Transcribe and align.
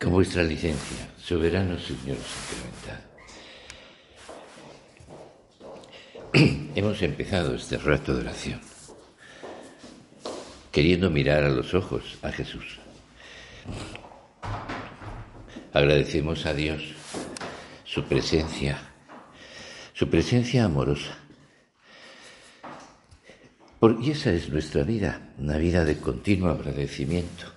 Con 0.00 0.12
vuestra 0.12 0.42
licencia, 0.42 1.08
soberano 1.18 1.78
Señor 1.78 2.18
sacramentado. 2.18 3.14
Hemos 6.74 7.00
empezado 7.02 7.54
este 7.54 7.78
rato 7.78 8.14
de 8.14 8.22
oración 8.22 8.60
queriendo 10.72 11.08
mirar 11.08 11.44
a 11.44 11.48
los 11.48 11.72
ojos 11.72 12.18
a 12.22 12.32
Jesús. 12.32 12.80
Agradecemos 15.72 16.44
a 16.46 16.54
Dios 16.54 16.82
su 17.84 18.02
presencia, 18.04 18.78
su 19.92 20.10
presencia 20.10 20.64
amorosa. 20.64 21.16
y 24.00 24.10
esa 24.10 24.32
es 24.32 24.48
nuestra 24.48 24.82
vida, 24.82 25.32
una 25.38 25.58
vida 25.58 25.84
de 25.84 25.98
continuo 25.98 26.50
agradecimiento 26.50 27.54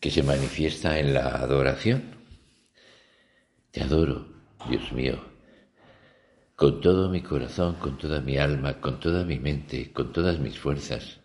que 0.00 0.10
se 0.10 0.22
manifiesta 0.22 0.98
en 0.98 1.12
la 1.12 1.28
adoración. 1.28 2.02
Te 3.70 3.82
adoro, 3.82 4.26
Dios 4.68 4.92
mío, 4.92 5.22
con 6.56 6.80
todo 6.80 7.10
mi 7.10 7.20
corazón, 7.20 7.74
con 7.74 7.98
toda 7.98 8.20
mi 8.20 8.38
alma, 8.38 8.80
con 8.80 8.98
toda 8.98 9.24
mi 9.24 9.38
mente, 9.38 9.92
con 9.92 10.12
todas 10.12 10.38
mis 10.38 10.58
fuerzas. 10.58 11.20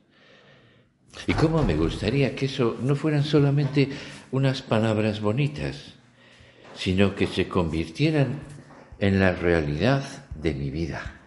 Y 1.25 1.33
cómo 1.33 1.63
me 1.63 1.75
gustaría 1.75 2.35
que 2.35 2.47
eso 2.47 2.77
no 2.81 2.95
fueran 2.95 3.23
solamente 3.23 3.89
unas 4.31 4.61
palabras 4.61 5.21
bonitas, 5.21 5.93
sino 6.75 7.15
que 7.15 7.27
se 7.27 7.47
convirtieran 7.47 8.41
en 8.99 9.21
la 9.21 9.31
realidad 9.31 10.03
de 10.35 10.53
mi 10.53 10.69
vida. 10.69 11.21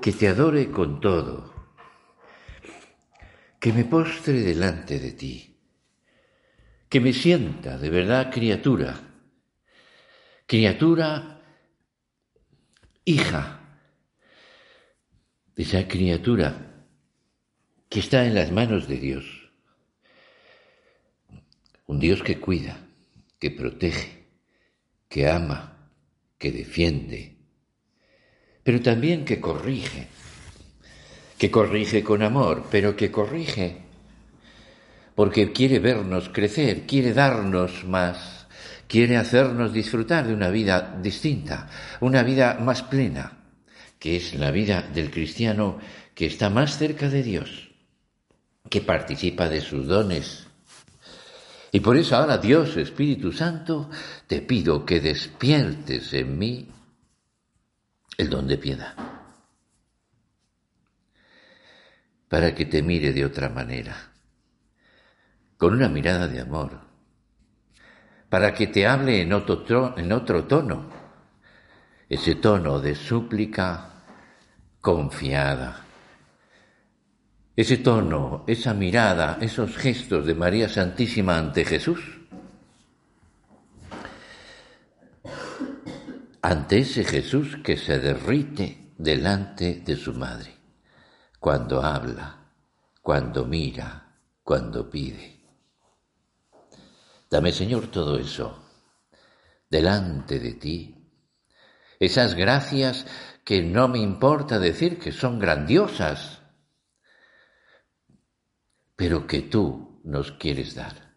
Que 0.00 0.12
te 0.12 0.28
adore 0.28 0.70
con 0.70 1.00
todo. 1.00 1.52
Que 3.58 3.72
me 3.72 3.84
postre 3.84 4.40
delante 4.40 5.00
de 5.00 5.10
ti 5.10 5.49
que 6.90 7.00
me 7.00 7.12
sienta 7.12 7.78
de 7.78 7.88
verdad 7.88 8.30
criatura, 8.30 9.00
criatura 10.44 11.40
hija. 13.04 13.56
De 15.54 15.62
esa 15.62 15.86
criatura 15.86 16.86
que 17.88 18.00
está 18.00 18.26
en 18.26 18.34
las 18.34 18.50
manos 18.50 18.88
de 18.88 18.96
Dios. 18.96 19.52
Un 21.86 22.00
Dios 22.00 22.22
que 22.22 22.40
cuida, 22.40 22.86
que 23.38 23.50
protege, 23.50 24.26
que 25.08 25.28
ama, 25.28 25.90
que 26.38 26.50
defiende, 26.50 27.36
pero 28.62 28.80
también 28.80 29.24
que 29.24 29.40
corrige, 29.40 30.08
que 31.38 31.50
corrige 31.50 32.02
con 32.02 32.22
amor, 32.22 32.66
pero 32.70 32.96
que 32.96 33.10
corrige 33.10 33.89
porque 35.20 35.52
quiere 35.52 35.80
vernos 35.80 36.30
crecer, 36.30 36.86
quiere 36.86 37.12
darnos 37.12 37.84
más, 37.84 38.46
quiere 38.88 39.18
hacernos 39.18 39.70
disfrutar 39.70 40.26
de 40.26 40.32
una 40.32 40.48
vida 40.48 40.96
distinta, 41.02 41.68
una 42.00 42.22
vida 42.22 42.56
más 42.58 42.82
plena, 42.84 43.36
que 43.98 44.16
es 44.16 44.34
la 44.36 44.50
vida 44.50 44.80
del 44.80 45.10
cristiano 45.10 45.78
que 46.14 46.24
está 46.24 46.48
más 46.48 46.78
cerca 46.78 47.10
de 47.10 47.22
Dios, 47.22 47.70
que 48.70 48.80
participa 48.80 49.46
de 49.50 49.60
sus 49.60 49.86
dones. 49.86 50.46
Y 51.70 51.80
por 51.80 51.98
eso 51.98 52.16
ahora 52.16 52.38
Dios, 52.38 52.78
Espíritu 52.78 53.30
Santo, 53.30 53.90
te 54.26 54.40
pido 54.40 54.86
que 54.86 55.00
despiertes 55.00 56.14
en 56.14 56.38
mí 56.38 56.66
el 58.16 58.30
don 58.30 58.48
de 58.48 58.56
piedad, 58.56 58.94
para 62.26 62.54
que 62.54 62.64
te 62.64 62.82
mire 62.82 63.12
de 63.12 63.26
otra 63.26 63.50
manera 63.50 64.09
con 65.60 65.74
una 65.74 65.90
mirada 65.90 66.26
de 66.26 66.40
amor, 66.40 66.80
para 68.30 68.54
que 68.54 68.68
te 68.68 68.86
hable 68.86 69.20
en 69.20 69.34
otro, 69.34 69.58
tono, 69.58 70.88
ese 72.08 72.36
tono 72.36 72.80
de 72.80 72.94
súplica 72.94 73.90
confiada, 74.80 75.84
ese 77.54 77.76
tono, 77.76 78.44
esa 78.46 78.72
mirada, 78.72 79.36
esos 79.42 79.76
gestos 79.76 80.24
de 80.24 80.34
María 80.34 80.66
Santísima 80.66 81.36
ante 81.36 81.66
Jesús, 81.66 82.00
ante 86.40 86.78
ese 86.78 87.04
Jesús 87.04 87.58
que 87.62 87.76
se 87.76 87.98
derrite 87.98 88.94
delante 88.96 89.82
de 89.84 89.96
su 89.96 90.14
madre, 90.14 90.54
cuando 91.38 91.82
habla, 91.82 92.46
cuando 93.02 93.44
mira, 93.44 94.16
cuando 94.42 94.88
pide. 94.88 95.39
Dame, 97.30 97.52
Señor, 97.52 97.86
todo 97.86 98.18
eso 98.18 98.66
delante 99.70 100.40
de 100.40 100.54
ti. 100.54 100.96
Esas 102.00 102.34
gracias 102.34 103.06
que 103.44 103.62
no 103.62 103.88
me 103.88 104.00
importa 104.00 104.58
decir 104.58 104.98
que 104.98 105.12
son 105.12 105.38
grandiosas, 105.38 106.42
pero 108.96 109.26
que 109.26 109.42
tú 109.42 110.00
nos 110.04 110.32
quieres 110.32 110.74
dar. 110.74 111.14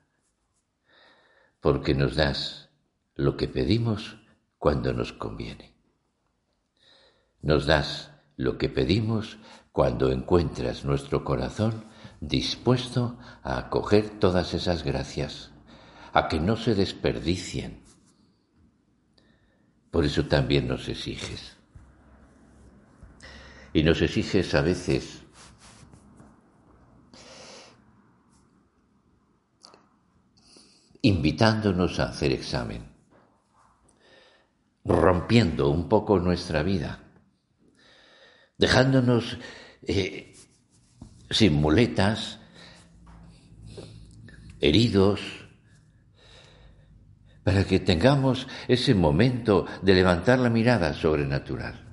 Porque 1.59 1.95
nos 1.95 2.15
das 2.15 2.69
lo 3.15 3.35
que 3.35 3.47
pedimos 3.47 4.17
cuando 4.59 4.93
nos 4.93 5.13
conviene. 5.13 5.73
Nos 7.41 7.65
das 7.65 8.11
lo 8.37 8.57
que 8.57 8.69
pedimos 8.69 9.37
cuando 9.71 10.11
encuentras 10.11 10.85
nuestro 10.85 11.23
corazón 11.23 11.85
dispuesto 12.19 13.17
a 13.41 13.57
acoger 13.57 14.19
todas 14.19 14.53
esas 14.53 14.83
gracias 14.83 15.52
a 16.13 16.27
que 16.27 16.39
no 16.39 16.55
se 16.55 16.75
desperdicien. 16.75 17.81
Por 19.89 20.05
eso 20.05 20.25
también 20.25 20.67
nos 20.67 20.87
exiges. 20.87 21.57
Y 23.73 23.81
nos 23.83 24.01
exiges 24.01 24.53
a 24.53 24.61
veces 24.61 25.23
invitándonos 31.01 31.99
a 31.99 32.09
hacer 32.09 32.31
examen, 32.31 32.87
rompiendo 34.85 35.69
un 35.69 35.89
poco 35.89 36.19
nuestra 36.19 36.63
vida, 36.63 37.03
dejándonos 38.57 39.37
eh, 39.85 40.33
sin 41.29 41.53
muletas, 41.55 42.39
heridos, 44.61 45.42
para 47.43 47.65
que 47.65 47.79
tengamos 47.79 48.47
ese 48.67 48.95
momento 48.95 49.65
de 49.81 49.93
levantar 49.93 50.39
la 50.39 50.49
mirada 50.49 50.93
sobrenatural 50.93 51.83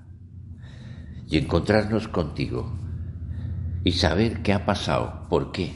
y 1.29 1.39
encontrarnos 1.39 2.09
contigo 2.09 2.79
y 3.85 3.93
saber 3.93 4.43
qué 4.43 4.53
ha 4.53 4.67
pasado, 4.67 5.27
por 5.29 5.53
qué, 5.53 5.75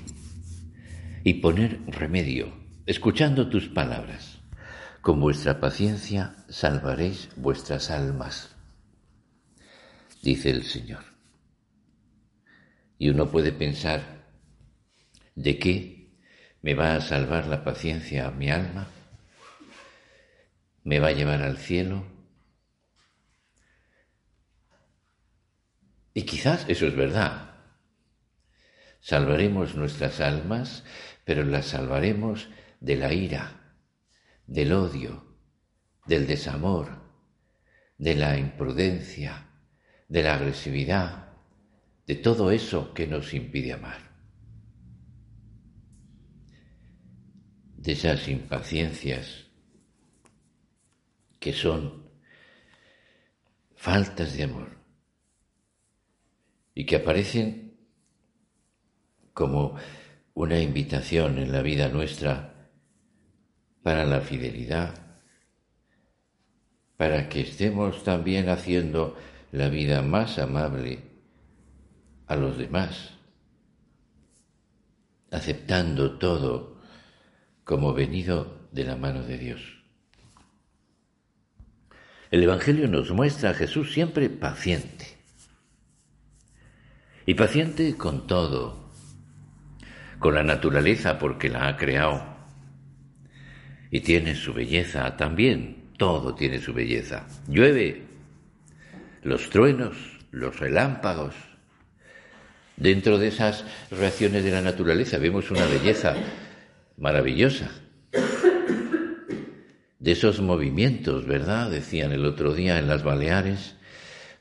y 1.24 1.34
poner 1.34 1.80
remedio, 1.86 2.52
escuchando 2.86 3.48
tus 3.48 3.68
palabras. 3.68 4.38
Con 5.00 5.20
vuestra 5.20 5.60
paciencia 5.60 6.34
salvaréis 6.48 7.28
vuestras 7.36 7.90
almas, 7.90 8.56
dice 10.22 10.50
el 10.50 10.64
Señor. 10.64 11.04
Y 12.98 13.10
uno 13.10 13.30
puede 13.30 13.52
pensar, 13.52 14.24
¿de 15.34 15.58
qué 15.58 16.10
me 16.62 16.74
va 16.74 16.94
a 16.94 17.00
salvar 17.00 17.46
la 17.48 17.64
paciencia 17.64 18.28
a 18.28 18.30
mi 18.30 18.50
alma? 18.50 18.88
Me 20.84 21.00
va 21.00 21.08
a 21.08 21.12
llevar 21.12 21.42
al 21.42 21.56
cielo. 21.56 22.04
Y 26.12 26.22
quizás 26.22 26.66
eso 26.68 26.86
es 26.86 26.94
verdad. 26.94 27.54
Salvaremos 29.00 29.74
nuestras 29.74 30.20
almas, 30.20 30.84
pero 31.24 31.42
las 31.44 31.66
salvaremos 31.66 32.48
de 32.80 32.96
la 32.96 33.12
ira, 33.12 33.76
del 34.46 34.72
odio, 34.72 35.24
del 36.06 36.26
desamor, 36.26 37.02
de 37.98 38.14
la 38.14 38.38
imprudencia, 38.38 39.48
de 40.08 40.22
la 40.22 40.34
agresividad, 40.34 41.32
de 42.06 42.14
todo 42.14 42.50
eso 42.50 42.92
que 42.92 43.06
nos 43.06 43.32
impide 43.32 43.72
amar. 43.72 44.12
De 47.76 47.92
esas 47.92 48.28
impaciencias 48.28 49.44
que 51.44 51.52
son 51.52 52.08
faltas 53.76 54.34
de 54.34 54.44
amor 54.44 54.78
y 56.74 56.86
que 56.86 56.96
aparecen 56.96 57.76
como 59.34 59.76
una 60.32 60.58
invitación 60.58 61.36
en 61.36 61.52
la 61.52 61.60
vida 61.60 61.90
nuestra 61.90 62.70
para 63.82 64.06
la 64.06 64.22
fidelidad, 64.22 65.18
para 66.96 67.28
que 67.28 67.42
estemos 67.42 68.04
también 68.04 68.48
haciendo 68.48 69.14
la 69.52 69.68
vida 69.68 70.00
más 70.00 70.38
amable 70.38 71.00
a 72.26 72.36
los 72.36 72.56
demás, 72.56 73.18
aceptando 75.30 76.16
todo 76.16 76.80
como 77.64 77.92
venido 77.92 78.66
de 78.72 78.84
la 78.84 78.96
mano 78.96 79.22
de 79.24 79.36
Dios. 79.36 79.73
El 82.34 82.42
Evangelio 82.42 82.88
nos 82.88 83.12
muestra 83.12 83.50
a 83.50 83.54
Jesús 83.54 83.92
siempre 83.92 84.28
paciente. 84.28 85.06
Y 87.26 87.34
paciente 87.34 87.96
con 87.96 88.26
todo, 88.26 88.90
con 90.18 90.34
la 90.34 90.42
naturaleza 90.42 91.20
porque 91.20 91.48
la 91.48 91.68
ha 91.68 91.76
creado. 91.76 92.26
Y 93.92 94.00
tiene 94.00 94.34
su 94.34 94.52
belleza 94.52 95.16
también, 95.16 95.92
todo 95.96 96.34
tiene 96.34 96.58
su 96.58 96.72
belleza. 96.72 97.28
Llueve, 97.46 98.02
los 99.22 99.48
truenos, 99.50 99.96
los 100.32 100.58
relámpagos. 100.58 101.36
Dentro 102.76 103.18
de 103.18 103.28
esas 103.28 103.64
reacciones 103.92 104.42
de 104.42 104.50
la 104.50 104.60
naturaleza 104.60 105.18
vemos 105.18 105.52
una 105.52 105.66
belleza 105.66 106.16
maravillosa 106.96 107.70
de 110.04 110.12
esos 110.12 110.42
movimientos, 110.42 111.24
¿verdad? 111.26 111.70
Decían 111.70 112.12
el 112.12 112.26
otro 112.26 112.52
día 112.52 112.78
en 112.78 112.88
las 112.88 113.02
Baleares, 113.02 113.74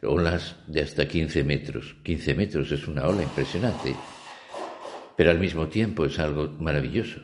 olas 0.01 0.57
de 0.67 0.81
hasta 0.81 1.07
15 1.07 1.45
metros. 1.45 1.95
15 2.03 2.35
metros 2.35 2.71
es 2.73 2.85
una 2.85 3.07
ola 3.07 3.23
impresionante, 3.23 3.95
pero 5.15 5.31
al 5.31 5.39
mismo 5.39 5.69
tiempo 5.69 6.05
es 6.05 6.19
algo 6.19 6.49
maravilloso. 6.59 7.21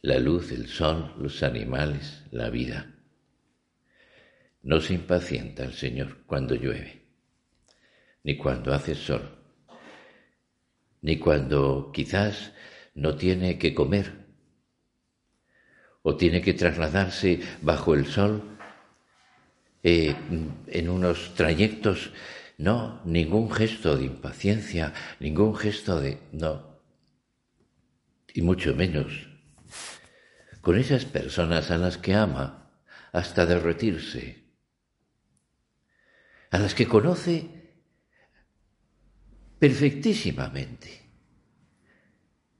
La 0.00 0.18
luz, 0.18 0.50
el 0.50 0.66
sol, 0.66 1.14
los 1.18 1.42
animales, 1.42 2.24
la 2.30 2.48
vida. 2.48 2.94
No 4.62 4.80
se 4.80 4.94
impacienta 4.94 5.64
el 5.64 5.74
Señor 5.74 6.22
cuando 6.24 6.54
llueve, 6.54 7.04
ni 8.24 8.38
cuando 8.38 8.72
hace 8.72 8.94
sol, 8.94 9.44
ni 11.02 11.18
cuando 11.18 11.90
quizás 11.92 12.54
no 12.94 13.14
tiene 13.16 13.58
que 13.58 13.74
comer 13.74 14.19
o 16.02 16.16
tiene 16.16 16.40
que 16.40 16.54
trasladarse 16.54 17.40
bajo 17.60 17.94
el 17.94 18.06
sol 18.06 18.58
eh, 19.82 20.14
en 20.66 20.88
unos 20.88 21.34
trayectos. 21.34 22.12
No, 22.58 23.00
ningún 23.04 23.50
gesto 23.50 23.96
de 23.96 24.04
impaciencia, 24.04 24.92
ningún 25.18 25.56
gesto 25.56 26.00
de... 26.00 26.18
No. 26.32 26.80
Y 28.32 28.42
mucho 28.42 28.74
menos 28.74 29.30
con 30.60 30.78
esas 30.78 31.04
personas 31.04 31.70
a 31.70 31.78
las 31.78 31.96
que 31.96 32.14
ama 32.14 32.70
hasta 33.12 33.46
derretirse, 33.46 34.44
a 36.50 36.58
las 36.58 36.74
que 36.74 36.86
conoce 36.86 37.48
perfectísimamente, 39.58 41.10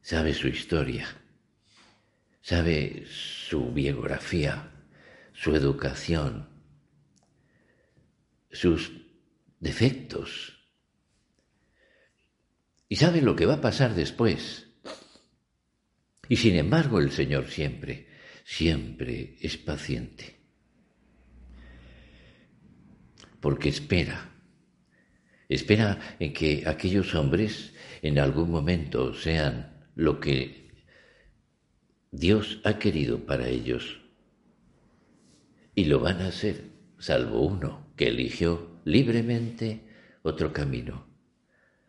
sabe 0.00 0.34
su 0.34 0.48
historia 0.48 1.06
sabe 2.40 3.04
su 3.06 3.72
biografía, 3.72 4.70
su 5.32 5.54
educación, 5.54 6.48
sus 8.50 8.92
defectos. 9.58 10.58
Y 12.88 12.96
sabe 12.96 13.22
lo 13.22 13.36
que 13.36 13.46
va 13.46 13.54
a 13.54 13.60
pasar 13.60 13.94
después. 13.94 14.66
Y 16.28 16.36
sin 16.36 16.56
embargo 16.56 16.98
el 16.98 17.10
Señor 17.10 17.48
siempre, 17.48 18.08
siempre 18.44 19.36
es 19.40 19.56
paciente. 19.56 20.36
Porque 23.40 23.68
espera, 23.68 24.32
espera 25.48 26.16
en 26.18 26.32
que 26.32 26.64
aquellos 26.66 27.14
hombres 27.14 27.72
en 28.02 28.18
algún 28.18 28.50
momento 28.50 29.14
sean 29.14 29.88
lo 29.94 30.20
que 30.20 30.69
Dios 32.10 32.60
ha 32.64 32.78
querido 32.78 33.24
para 33.24 33.48
ellos. 33.48 34.00
Y 35.74 35.84
lo 35.84 36.00
van 36.00 36.20
a 36.22 36.32
ser, 36.32 36.64
salvo 36.98 37.42
uno 37.42 37.92
que 37.96 38.08
eligió 38.08 38.80
libremente 38.84 39.84
otro 40.22 40.52
camino, 40.52 41.06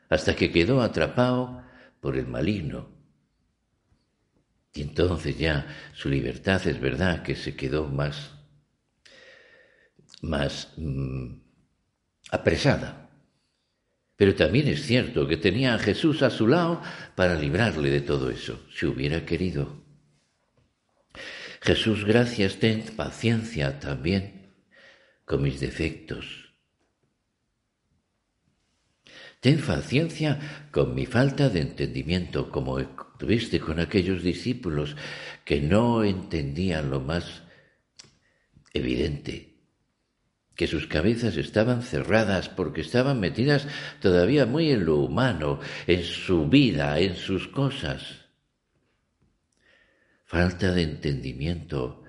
hasta 0.09 0.35
que 0.35 0.51
quedó 0.51 0.81
atrapado 0.81 1.63
por 1.99 2.17
el 2.17 2.27
maligno. 2.27 2.89
Y 4.73 4.83
entonces 4.83 5.37
ya 5.37 5.67
su 5.93 6.09
libertad 6.09 6.65
es 6.67 6.79
verdad 6.79 7.23
que 7.23 7.35
se 7.35 7.55
quedó 7.55 7.87
más, 7.87 8.31
más 10.21 10.73
mm, 10.77 11.33
apresada. 12.31 13.09
Pero 14.15 14.35
también 14.35 14.67
es 14.67 14.83
cierto 14.83 15.27
que 15.27 15.35
tenía 15.35 15.73
a 15.73 15.79
Jesús 15.79 16.21
a 16.21 16.29
su 16.29 16.47
lado 16.47 16.81
para 17.15 17.35
librarle 17.35 17.89
de 17.89 18.01
todo 18.01 18.29
eso, 18.29 18.63
si 18.71 18.85
hubiera 18.85 19.25
querido. 19.25 19.80
Jesús, 21.61 22.05
gracias, 22.05 22.57
ten 22.57 22.81
paciencia 22.97 23.79
también 23.79 24.49
con 25.25 25.43
mis 25.43 25.59
defectos. 25.59 26.55
Ten 29.39 29.61
paciencia 29.61 30.67
con 30.71 30.95
mi 30.95 31.05
falta 31.05 31.49
de 31.49 31.61
entendimiento, 31.61 32.49
como 32.49 32.81
tuviste 33.19 33.59
con 33.59 33.79
aquellos 33.79 34.23
discípulos 34.23 34.95
que 35.45 35.61
no 35.61 36.03
entendían 36.03 36.89
lo 36.89 36.99
más 36.99 37.43
evidente, 38.73 39.61
que 40.55 40.65
sus 40.65 40.87
cabezas 40.87 41.37
estaban 41.37 41.83
cerradas 41.83 42.49
porque 42.49 42.81
estaban 42.81 43.19
metidas 43.19 43.67
todavía 43.99 44.47
muy 44.47 44.71
en 44.71 44.85
lo 44.85 44.97
humano, 44.97 45.59
en 45.85 46.03
su 46.03 46.47
vida, 46.47 46.99
en 46.99 47.15
sus 47.15 47.47
cosas 47.47 48.20
falta 50.31 50.71
de 50.71 50.83
entendimiento, 50.83 52.05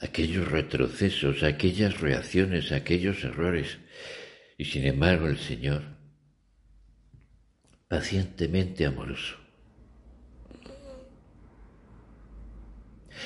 aquellos 0.00 0.50
retrocesos, 0.50 1.44
aquellas 1.44 2.00
reacciones, 2.00 2.72
aquellos 2.72 3.22
errores. 3.22 3.78
Y 4.56 4.64
sin 4.64 4.84
embargo 4.84 5.28
el 5.28 5.38
Señor, 5.38 5.84
pacientemente 7.86 8.86
amoroso, 8.86 9.36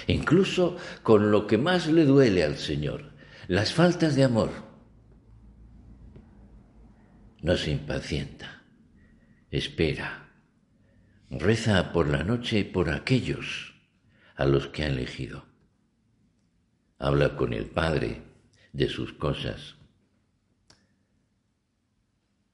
incluso 0.09 0.77
con 1.03 1.31
lo 1.31 1.47
que 1.47 1.57
más 1.57 1.87
le 1.87 2.05
duele 2.05 2.45
al 2.45 2.59
Señor, 2.59 3.15
las 3.49 3.73
faltas 3.73 4.15
de 4.15 4.25
amor, 4.25 4.51
no 7.41 7.57
se 7.57 7.71
impacienta, 7.71 8.67
espera 9.51 10.22
Reza 11.35 11.93
por 11.93 12.09
la 12.09 12.25
noche 12.25 12.63
por 12.63 12.91
aquellos 12.91 13.73
a 14.37 14.45
los 14.45 14.67
que 14.67 14.83
ha 14.83 14.89
elegido. 14.89 15.47
Habla 16.99 17.37
con 17.37 17.55
el 17.55 17.65
Padre 17.65 18.21
de 18.75 18.87
sus 18.91 19.15
cosas. 19.15 19.77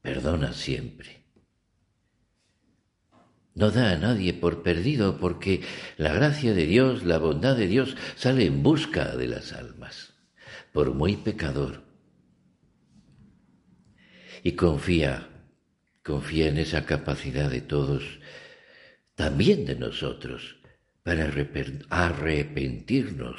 Perdona 0.00 0.52
siempre. 0.52 1.24
No 3.56 3.72
da 3.72 3.90
a 3.90 3.96
nadie 3.96 4.32
por 4.32 4.62
perdido 4.62 5.18
porque 5.18 5.62
la 5.96 6.12
gracia 6.12 6.54
de 6.54 6.66
Dios, 6.66 7.02
la 7.02 7.18
bondad 7.18 7.56
de 7.56 7.66
Dios 7.66 7.96
sale 8.14 8.46
en 8.46 8.62
busca 8.62 9.16
de 9.16 9.26
las 9.26 9.52
almas, 9.52 10.14
por 10.72 10.94
muy 10.94 11.16
pecador. 11.16 11.82
Y 14.44 14.52
confía, 14.52 15.28
confía 16.04 16.46
en 16.46 16.58
esa 16.58 16.86
capacidad 16.86 17.50
de 17.50 17.60
todos 17.60 18.20
también 19.18 19.66
de 19.66 19.74
nosotros, 19.74 20.56
para 21.02 21.24
arrepentirnos 21.90 23.36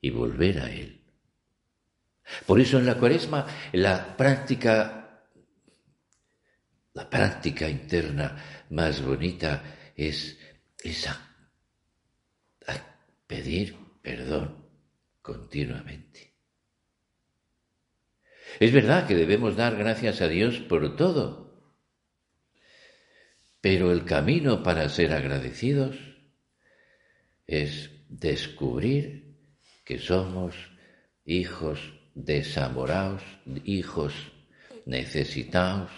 y 0.00 0.10
volver 0.10 0.58
a 0.58 0.68
Él. 0.68 1.00
Por 2.44 2.60
eso 2.60 2.80
en 2.80 2.86
la 2.86 2.96
cuaresma 2.96 3.46
la 3.74 4.16
práctica, 4.16 5.22
la 6.94 7.08
práctica 7.08 7.68
interna 7.68 8.64
más 8.70 9.00
bonita 9.02 9.92
es 9.94 10.36
esa, 10.82 11.16
pedir 13.28 13.76
perdón 14.02 14.66
continuamente. 15.22 16.34
Es 18.58 18.72
verdad 18.72 19.06
que 19.06 19.14
debemos 19.14 19.54
dar 19.54 19.76
gracias 19.76 20.20
a 20.22 20.26
Dios 20.26 20.58
por 20.58 20.96
todo, 20.96 21.45
pero 23.68 23.90
el 23.90 24.04
camino 24.04 24.62
para 24.62 24.88
ser 24.88 25.12
agradecidos 25.12 25.96
es 27.48 27.90
descubrir 28.08 29.34
que 29.84 29.98
somos 29.98 30.54
hijos 31.24 31.80
desamorados, 32.14 33.22
hijos 33.64 34.14
necesitados, 34.84 35.90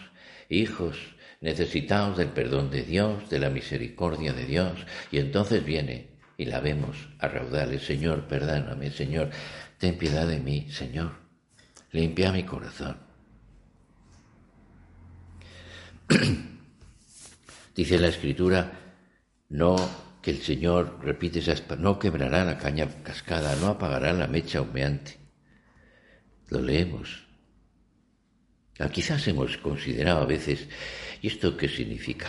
hijos 0.49 0.97
necesitados 1.43 2.17
del 2.17 2.31
perdón 2.31 2.71
de 2.71 2.85
Dios, 2.85 3.29
de 3.29 3.39
la 3.39 3.51
misericordia 3.51 4.33
de 4.33 4.47
Dios. 4.47 4.73
Y 5.13 5.19
entonces 5.19 5.63
viene 5.63 6.09
y 6.39 6.47
la 6.47 6.61
vemos 6.61 6.97
a 7.19 7.29
raudales, 7.29 7.83
Señor, 7.83 8.27
perdóname, 8.29 8.91
Señor, 8.91 9.29
ten 9.77 9.99
piedad 9.99 10.27
de 10.27 10.41
mí, 10.41 10.71
Señor, 10.71 11.13
limpia 11.93 12.33
mi 12.33 12.45
corazón. 12.45 12.97
Dice 17.79 17.97
la 17.97 18.09
escritura 18.09 18.73
no 19.51 19.77
que 20.21 20.33
el 20.33 20.43
Señor, 20.43 20.99
repite 21.01 21.39
esas, 21.39 21.63
no 21.79 22.01
quebrará 22.01 22.45
la 22.45 22.59
caña 22.59 22.89
cascada, 23.05 23.55
no 23.55 23.69
apagará 23.69 24.13
la 24.13 24.27
mecha 24.27 24.61
humeante. 24.61 25.17
Lo 26.49 26.61
leemos. 26.61 27.25
Ah, 28.81 28.89
quizás 28.89 29.29
hemos 29.29 29.59
considerado 29.59 30.23
a 30.23 30.27
veces, 30.27 30.67
¿y 31.23 31.29
esto 31.29 31.57
qué 31.57 31.69
significa? 31.69 32.27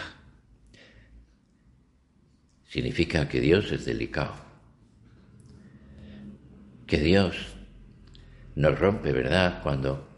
Significa 2.68 3.27
que 3.27 3.41
Dios 3.41 3.72
es 3.72 3.86
delicado, 3.86 4.36
que 6.86 7.00
Dios 7.00 7.36
nos 8.53 8.77
rompe, 8.77 9.12
¿verdad? 9.13 9.63
Cuando, 9.63 10.10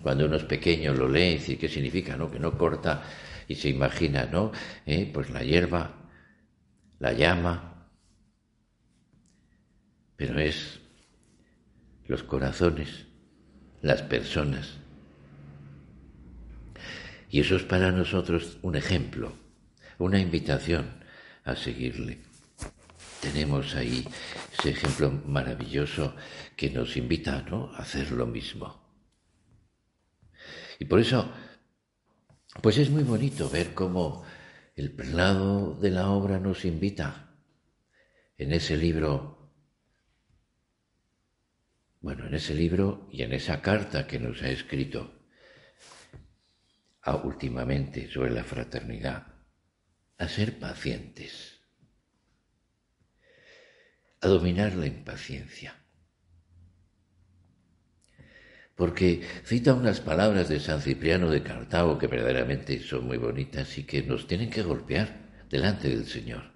cuando 0.00 0.24
uno 0.24 0.36
es 0.36 0.44
pequeño 0.44 0.94
lo 0.94 1.10
lee 1.10 1.32
y 1.32 1.34
dice, 1.34 1.58
¿qué 1.58 1.68
significa? 1.68 2.16
¿no? 2.16 2.30
Que 2.30 2.38
no 2.38 2.56
corta 2.56 3.02
y 3.48 3.54
se 3.54 3.68
imagina, 3.68 4.26
¿no? 4.26 4.52
Eh, 4.86 5.10
pues 5.12 5.30
la 5.30 5.42
hierba, 5.42 5.94
la 6.98 7.12
llama, 7.12 7.88
pero 10.16 10.38
es 10.38 10.80
los 12.06 12.22
corazones, 12.22 13.06
las 13.80 14.02
personas. 14.02 14.78
Y 17.30 17.40
eso 17.40 17.56
es 17.56 17.62
para 17.62 17.90
nosotros 17.90 18.58
un 18.62 18.76
ejemplo, 18.76 19.32
una 19.98 20.18
invitación 20.18 21.02
a 21.44 21.56
seguirle. 21.56 22.18
Tenemos 23.20 23.74
ahí 23.74 24.06
ese 24.58 24.70
ejemplo 24.70 25.10
maravilloso 25.26 26.14
que 26.56 26.70
nos 26.70 26.96
invita 26.96 27.42
¿no? 27.42 27.72
a 27.74 27.78
hacer 27.78 28.12
lo 28.12 28.26
mismo. 28.26 28.80
Y 30.78 30.84
por 30.84 31.00
eso, 31.00 31.32
pues 32.60 32.76
es 32.78 32.90
muy 32.90 33.02
bonito 33.02 33.48
ver 33.48 33.72
cómo 33.72 34.24
el 34.74 34.92
prelado 34.92 35.74
de 35.74 35.90
la 35.90 36.10
obra 36.10 36.38
nos 36.38 36.64
invita 36.64 37.34
en 38.36 38.52
ese 38.52 38.76
libro, 38.76 39.52
bueno, 42.00 42.26
en 42.26 42.34
ese 42.34 42.54
libro 42.54 43.08
y 43.10 43.22
en 43.22 43.32
esa 43.32 43.62
carta 43.62 44.06
que 44.06 44.18
nos 44.18 44.42
ha 44.42 44.48
escrito 44.48 45.22
a, 47.02 47.16
últimamente 47.16 48.10
sobre 48.10 48.32
la 48.32 48.44
fraternidad, 48.44 49.26
a 50.18 50.28
ser 50.28 50.58
pacientes, 50.58 51.60
a 54.20 54.28
dominar 54.28 54.74
la 54.74 54.86
impaciencia. 54.86 55.81
Porque 58.76 59.22
cita 59.44 59.74
unas 59.74 60.00
palabras 60.00 60.48
de 60.48 60.60
San 60.60 60.80
Cipriano 60.80 61.30
de 61.30 61.42
Cartago 61.42 61.98
que 61.98 62.06
verdaderamente 62.06 62.80
son 62.80 63.06
muy 63.06 63.18
bonitas 63.18 63.76
y 63.78 63.84
que 63.84 64.02
nos 64.02 64.26
tienen 64.26 64.50
que 64.50 64.62
golpear 64.62 65.30
delante 65.50 65.88
del 65.88 66.06
Señor. 66.06 66.52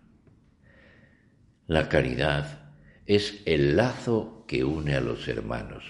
La 1.67 1.89
caridad 1.89 2.73
es 3.07 3.43
el 3.45 3.77
lazo 3.77 4.45
que 4.49 4.65
une 4.65 4.95
a 4.95 5.01
los 5.01 5.29
hermanos, 5.29 5.85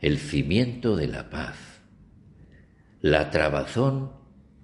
el 0.00 0.18
cimiento 0.18 0.96
de 0.96 1.06
la 1.06 1.30
paz, 1.30 1.56
la 3.00 3.30
trabazón 3.30 4.12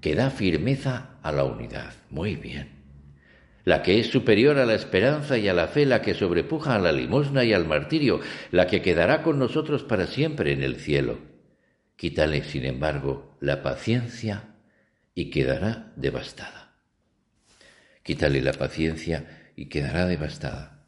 que 0.01 0.15
da 0.15 0.31
firmeza 0.31 1.19
a 1.23 1.33
la 1.33 1.45
unidad. 1.45 1.93
Muy 2.11 2.37
bien 2.37 2.78
la 3.69 3.83
que 3.83 4.01
es 4.01 4.07
superior 4.07 4.57
a 4.57 4.65
la 4.65 4.73
esperanza 4.73 5.37
y 5.37 5.47
a 5.47 5.53
la 5.53 5.69
fe, 5.69 5.85
la 5.85 6.01
que 6.01 6.15
sobrepuja 6.15 6.77
a 6.77 6.79
la 6.79 6.91
limosna 6.91 7.45
y 7.45 7.53
al 7.53 7.67
martirio, 7.67 8.19
la 8.51 8.67
que 8.67 8.81
quedará 8.81 9.23
con 9.23 9.39
nosotros 9.39 9.85
para 9.85 10.07
siempre 10.07 10.55
en 10.55 10.63
el 10.63 10.77
cielo. 10.77 11.19
Quítale, 11.95 12.45
sin 12.45 12.65
embargo, 12.65 13.37
la 13.41 13.63
paciencia 13.63 14.55
y 15.15 15.29
quedará 15.29 15.93
devastada. 15.97 16.79
Quítale 18.03 18.41
la 18.41 18.55
paciencia 18.55 19.53
y 19.55 19.67
quedará 19.67 20.07
devastada. 20.07 20.87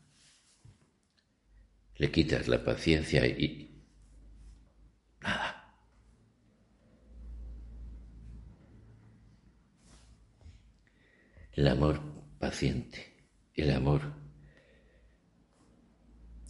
Le 1.96 2.10
quitas 2.10 2.48
la 2.48 2.64
paciencia 2.64 3.26
y... 3.26 3.84
nada. 5.20 5.76
El 11.52 11.68
amor 11.68 12.09
paciente, 12.40 12.98
el 13.54 13.70
amor 13.70 14.00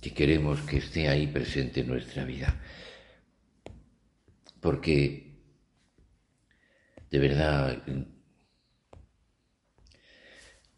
que 0.00 0.14
queremos 0.14 0.60
que 0.62 0.78
esté 0.78 1.08
ahí 1.08 1.26
presente 1.26 1.80
en 1.80 1.88
nuestra 1.88 2.24
vida. 2.24 2.58
Porque 4.60 5.34
de 7.10 7.18
verdad 7.18 7.82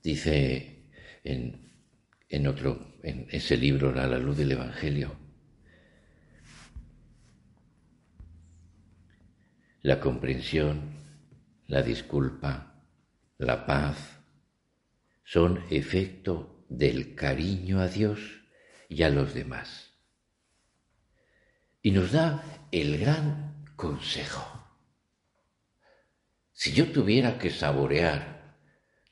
dice 0.02 0.88
en, 1.22 1.70
en 2.30 2.46
otro, 2.46 2.96
en 3.02 3.28
ese 3.30 3.56
libro, 3.56 3.92
la 3.92 4.06
luz 4.18 4.38
del 4.38 4.52
Evangelio, 4.52 5.14
la 9.82 10.00
comprensión, 10.00 10.96
la 11.66 11.82
disculpa, 11.82 12.82
la 13.38 13.66
paz, 13.66 14.21
son 15.24 15.64
efecto 15.70 16.64
del 16.68 17.14
cariño 17.14 17.80
a 17.80 17.88
Dios 17.88 18.20
y 18.88 19.02
a 19.02 19.10
los 19.10 19.34
demás. 19.34 19.92
Y 21.82 21.90
nos 21.90 22.12
da 22.12 22.68
el 22.70 22.98
gran 22.98 23.64
consejo. 23.76 24.62
Si 26.52 26.72
yo 26.72 26.92
tuviera 26.92 27.38
que 27.38 27.50
saborear 27.50 28.56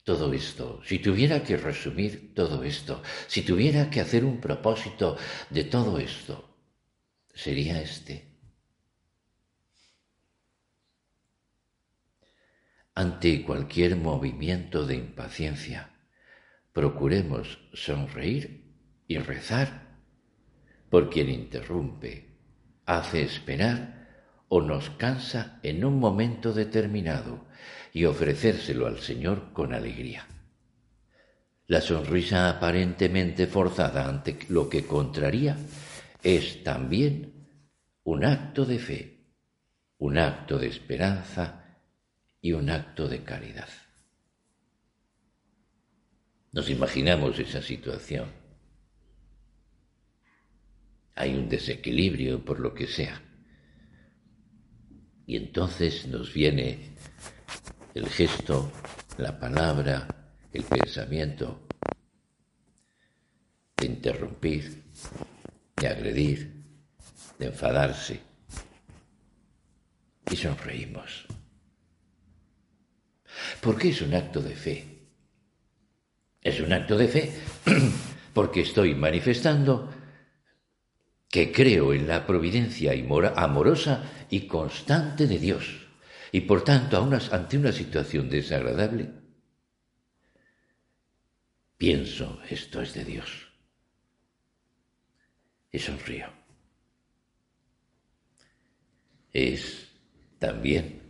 todo 0.05 0.33
esto, 0.33 0.81
si 0.85 0.99
tuviera 0.99 1.43
que 1.43 1.57
resumir 1.57 2.35
todo 2.35 2.63
esto, 2.63 3.03
si 3.27 3.43
tuviera 3.43 3.91
que 3.91 4.01
hacer 4.01 4.25
un 4.25 4.41
propósito 4.41 5.17
de 5.51 5.65
todo 5.65 5.99
esto, 5.99 6.57
sería 7.35 7.81
este. 7.81 8.29
Ante 12.95 13.43
cualquier 13.45 13.97
movimiento 13.97 14.87
de 14.87 14.97
impaciencia, 14.97 15.90
procuremos 16.73 17.59
sonreír 17.73 18.65
y 19.07 19.19
rezar 19.19 19.91
por 20.89 21.09
quien 21.11 21.31
interrumpe, 21.31 22.29
hace 22.87 23.23
esperar 23.23 24.01
o 24.49 24.61
nos 24.61 24.91
cansa 24.91 25.61
en 25.63 25.85
un 25.85 25.99
momento 25.99 26.53
determinado 26.53 27.47
y 27.93 28.05
ofrecérselo 28.05 28.87
al 28.87 28.99
Señor 28.99 29.53
con 29.53 29.73
alegría. 29.73 30.27
La 31.67 31.81
sonrisa 31.81 32.51
aparentemente 32.51 33.47
forzada 33.47 34.09
ante 34.09 34.39
lo 34.49 34.69
que 34.69 34.85
contraría 34.85 35.57
es 36.23 36.65
también 36.65 37.47
un 38.03 38.25
acto 38.25 38.65
de 38.65 38.79
fe, 38.81 39.21
un 39.99 40.19
acto 40.19 40.59
de 40.59 40.67
esperanza 40.67 41.79
y 42.41 42.53
un 42.53 42.71
acto 42.71 43.07
de 43.07 43.23
caridad. 43.23 43.69
Nos 46.53 46.69
imaginamos 46.69 47.39
esa 47.39 47.63
situación. 47.63 48.29
Hay 51.15 51.35
un 51.35 51.49
desequilibrio 51.49 52.45
por 52.45 52.59
lo 52.59 52.75
que 52.75 52.87
sea. 52.87 53.23
Y 55.27 55.37
entonces 55.37 56.09
nos 56.09 56.33
viene 56.35 56.97
el 57.95 58.09
gesto, 58.09 58.73
la 59.19 59.39
palabra, 59.39 60.09
el 60.53 60.65
pensamiento 60.65 61.69
de 63.77 63.87
interrumpir, 63.87 64.83
de 65.77 65.87
agredir, 65.87 66.65
de 67.39 67.47
enfadarse. 67.47 68.21
Y 70.31 70.37
sonreímos. 70.37 71.27
Porque 73.61 73.91
es 73.91 74.03
un 74.03 74.15
acto 74.15 74.41
de 74.41 74.55
fe. 74.55 74.90
Es 76.43 76.61
un 76.61 76.73
acto 76.73 76.97
de 76.97 77.09
fe 77.09 77.33
porque 78.35 78.63
estoy 78.63 78.95
manifestando 78.95 79.93
que 81.29 81.53
creo 81.53 81.93
en 81.93 82.09
la 82.09 82.27
providencia 82.27 82.93
amorosa 83.37 84.27
y 84.31 84.47
constante 84.47 85.27
de 85.27 85.39
Dios. 85.39 85.87
Y 86.33 86.43
por 86.43 86.65
tanto, 86.65 87.09
ante 87.33 87.59
una 87.59 87.73
situación 87.73 88.29
desagradable, 88.29 89.11
pienso, 91.77 92.41
esto 92.49 92.81
es 92.81 92.95
de 92.95 93.05
Dios. 93.05 93.49
Y 95.71 95.79
sonrío. 95.79 96.27
Es 99.33 99.89
también 100.39 101.10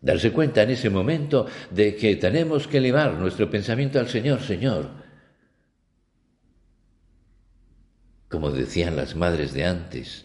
Darse 0.00 0.32
cuenta 0.32 0.62
en 0.62 0.70
ese 0.70 0.90
momento 0.90 1.46
de 1.70 1.96
que 1.96 2.16
tenemos 2.16 2.68
que 2.68 2.78
elevar 2.78 3.14
nuestro 3.14 3.50
pensamiento 3.50 3.98
al 3.98 4.08
Señor, 4.08 4.40
Señor. 4.40 4.90
Como 8.28 8.50
decían 8.50 8.94
las 8.94 9.16
madres 9.16 9.52
de 9.52 9.64
antes, 9.64 10.24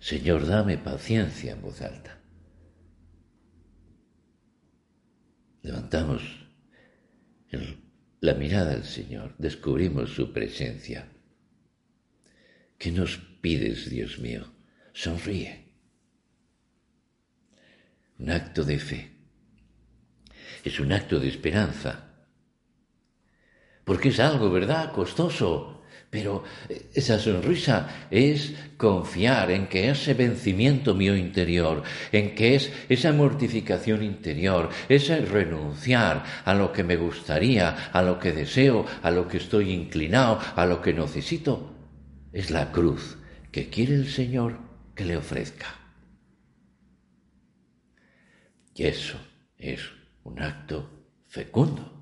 Señor, 0.00 0.46
dame 0.46 0.76
paciencia 0.76 1.52
en 1.52 1.62
voz 1.62 1.80
alta. 1.80 2.18
Levantamos 5.62 6.22
la 8.20 8.34
mirada 8.34 8.72
del 8.72 8.84
Señor, 8.84 9.34
descubrimos 9.38 10.10
su 10.10 10.32
presencia. 10.32 11.08
¿Qué 12.76 12.90
nos 12.90 13.16
pides, 13.40 13.88
Dios 13.88 14.18
mío? 14.18 14.52
Sonríe. 14.92 15.72
Un 18.18 18.30
acto 18.30 18.64
de 18.64 18.78
fe. 18.78 19.13
Es 20.64 20.80
un 20.80 20.92
acto 20.92 21.20
de 21.20 21.28
esperanza. 21.28 22.04
Porque 23.84 24.08
es 24.08 24.18
algo, 24.18 24.50
¿verdad? 24.50 24.92
Costoso. 24.92 25.82
Pero 26.08 26.44
esa 26.94 27.18
sonrisa 27.18 28.06
es 28.10 28.54
confiar 28.76 29.50
en 29.50 29.66
que 29.66 29.90
ese 29.90 30.14
vencimiento 30.14 30.94
mío 30.94 31.16
interior, 31.16 31.82
en 32.12 32.36
que 32.36 32.54
es 32.54 32.72
esa 32.88 33.12
mortificación 33.12 34.02
interior, 34.04 34.70
ese 34.88 35.22
renunciar 35.26 36.24
a 36.44 36.54
lo 36.54 36.72
que 36.72 36.84
me 36.84 36.96
gustaría, 36.96 37.90
a 37.92 38.00
lo 38.00 38.20
que 38.20 38.32
deseo, 38.32 38.86
a 39.02 39.10
lo 39.10 39.26
que 39.26 39.38
estoy 39.38 39.72
inclinado, 39.72 40.38
a 40.54 40.64
lo 40.66 40.80
que 40.80 40.94
necesito, 40.94 41.74
es 42.32 42.52
la 42.52 42.70
cruz 42.70 43.18
que 43.50 43.68
quiere 43.68 43.94
el 43.96 44.08
Señor 44.08 44.60
que 44.94 45.04
le 45.04 45.16
ofrezca. 45.16 45.66
Y 48.76 48.84
eso 48.84 49.18
es 49.58 49.80
un 50.24 50.42
acto 50.42 51.06
fecundo. 51.26 51.94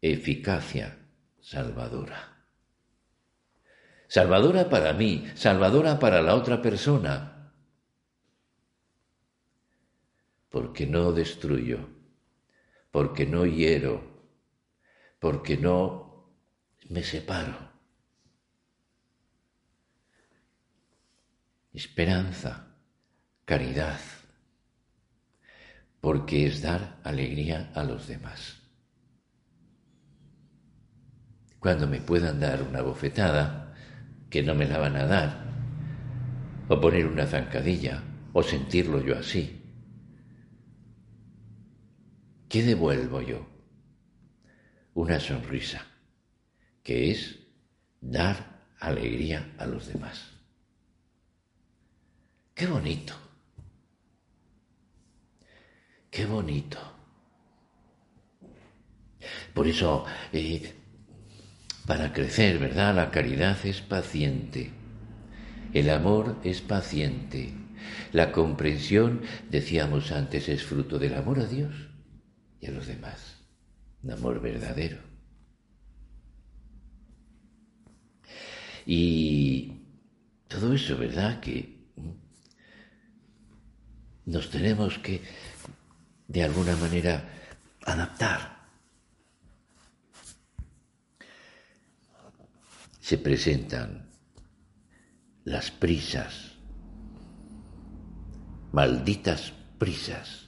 eficacia 0.00 0.98
salvadora. 1.40 2.46
Salvadora 4.08 4.68
para 4.68 4.92
mí, 4.92 5.30
salvadora 5.34 5.98
para 5.98 6.22
la 6.22 6.34
otra 6.34 6.60
persona. 6.62 7.52
Porque 10.48 10.86
no 10.86 11.12
destruyo, 11.12 11.88
porque 12.90 13.24
no 13.26 13.46
hiero, 13.46 14.02
porque 15.20 15.56
no 15.56 16.34
me 16.88 17.04
separo. 17.04 17.70
Esperanza, 21.72 22.69
caridad, 23.50 23.98
porque 26.00 26.46
es 26.46 26.62
dar 26.62 27.00
alegría 27.02 27.72
a 27.74 27.82
los 27.82 28.06
demás 28.06 28.62
cuando 31.58 31.88
me 31.88 32.00
puedan 32.00 32.38
dar 32.38 32.62
una 32.62 32.80
bofetada, 32.80 33.74
que 34.30 34.44
no 34.44 34.54
me 34.54 34.66
la 34.66 34.78
van 34.78 34.94
a 34.94 35.04
dar, 35.04 35.44
o 36.68 36.80
poner 36.80 37.06
una 37.06 37.26
zancadilla, 37.26 38.04
o 38.32 38.40
sentirlo 38.44 39.04
yo 39.04 39.18
así. 39.18 39.60
¿Qué 42.48 42.62
devuelvo 42.62 43.20
yo? 43.20 43.48
Una 44.94 45.18
sonrisa, 45.18 45.84
que 46.84 47.10
es 47.10 47.40
dar 48.00 48.62
alegría 48.78 49.54
a 49.58 49.66
los 49.66 49.88
demás. 49.88 50.30
Qué 52.54 52.68
bonito. 52.68 53.29
Qué 56.10 56.26
bonito. 56.26 56.78
Por 59.54 59.66
eso 59.66 60.04
eh, 60.32 60.74
para 61.86 62.12
crecer, 62.12 62.58
¿verdad? 62.58 62.94
La 62.94 63.10
caridad 63.10 63.56
es 63.64 63.80
paciente. 63.80 64.70
El 65.72 65.90
amor 65.90 66.36
es 66.44 66.60
paciente. 66.60 67.52
La 68.12 68.32
comprensión, 68.32 69.22
decíamos 69.50 70.10
antes, 70.12 70.48
es 70.48 70.64
fruto 70.64 70.98
del 70.98 71.14
amor 71.14 71.40
a 71.40 71.46
Dios 71.46 71.74
y 72.60 72.66
a 72.66 72.70
los 72.70 72.86
demás. 72.86 73.36
Un 74.02 74.12
amor 74.12 74.40
verdadero. 74.40 74.98
Y 78.86 79.72
todo 80.48 80.72
eso, 80.72 80.96
¿verdad? 80.96 81.40
Que 81.40 81.80
nos 84.26 84.50
tenemos 84.50 84.98
que, 84.98 85.22
de 86.30 86.44
alguna 86.44 86.76
manera, 86.76 87.24
adaptar 87.84 88.60
se 93.00 93.18
presentan 93.18 94.08
las 95.42 95.72
prisas, 95.72 96.52
malditas 98.70 99.52
prisas, 99.76 100.46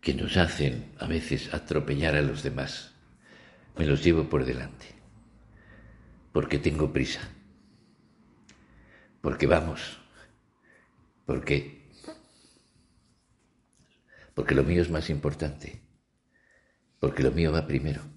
que 0.00 0.12
nos 0.14 0.36
hacen 0.36 0.92
a 0.98 1.06
veces 1.06 1.54
atropellar 1.54 2.16
a 2.16 2.22
los 2.22 2.42
demás. 2.42 2.94
Me 3.78 3.86
los 3.86 4.02
llevo 4.02 4.28
por 4.28 4.44
delante, 4.44 4.86
porque 6.32 6.58
tengo 6.58 6.92
prisa, 6.92 7.20
porque 9.20 9.46
vamos, 9.46 10.00
porque 11.26 11.83
porque 14.34 14.54
lo 14.54 14.64
mío 14.64 14.82
es 14.82 14.90
más 14.90 15.10
importante, 15.10 15.80
porque 17.00 17.22
lo 17.22 17.32
mío 17.32 17.52
va 17.52 17.66
primero 17.66 18.14